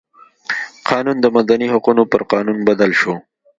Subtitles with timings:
[0.89, 3.13] قانون د مدني حقونو پر قانون بدل شو.